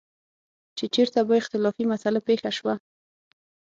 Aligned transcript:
چې 0.77 0.85
چېرته 0.95 1.19
به 1.27 1.33
اختلافي 1.41 1.83
مسله 1.91 2.19
پېښه 2.27 2.51
شوه. 2.57 2.73